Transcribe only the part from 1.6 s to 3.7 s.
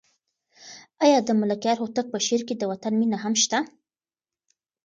هوتک په شعر کې د وطن مینه هم شته؟